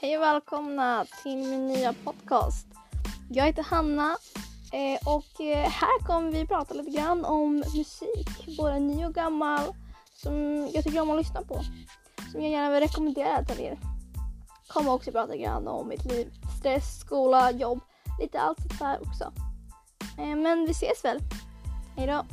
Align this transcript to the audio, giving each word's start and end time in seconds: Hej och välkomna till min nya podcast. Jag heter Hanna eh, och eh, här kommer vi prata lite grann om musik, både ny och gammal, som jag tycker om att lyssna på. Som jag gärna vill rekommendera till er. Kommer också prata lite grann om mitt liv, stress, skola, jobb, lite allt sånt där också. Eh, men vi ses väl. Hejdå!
Hej 0.00 0.16
och 0.16 0.22
välkomna 0.22 1.06
till 1.22 1.36
min 1.36 1.66
nya 1.66 1.92
podcast. 1.92 2.66
Jag 3.30 3.44
heter 3.44 3.62
Hanna 3.62 4.16
eh, 4.72 5.08
och 5.08 5.40
eh, 5.40 5.70
här 5.70 6.06
kommer 6.06 6.30
vi 6.30 6.46
prata 6.46 6.74
lite 6.74 6.90
grann 6.90 7.24
om 7.24 7.56
musik, 7.56 8.56
både 8.58 8.78
ny 8.78 9.06
och 9.06 9.14
gammal, 9.14 9.60
som 10.14 10.66
jag 10.74 10.84
tycker 10.84 11.00
om 11.00 11.10
att 11.10 11.16
lyssna 11.16 11.42
på. 11.42 11.60
Som 12.32 12.42
jag 12.42 12.50
gärna 12.50 12.70
vill 12.70 12.80
rekommendera 12.80 13.44
till 13.44 13.60
er. 13.60 13.78
Kommer 14.68 14.92
också 14.92 15.12
prata 15.12 15.32
lite 15.32 15.44
grann 15.44 15.68
om 15.68 15.88
mitt 15.88 16.04
liv, 16.04 16.32
stress, 16.58 17.00
skola, 17.00 17.50
jobb, 17.50 17.80
lite 18.20 18.40
allt 18.40 18.58
sånt 18.58 18.78
där 18.78 18.98
också. 19.02 19.32
Eh, 20.18 20.36
men 20.36 20.64
vi 20.64 20.70
ses 20.70 21.04
väl. 21.04 21.18
Hejdå! 21.96 22.24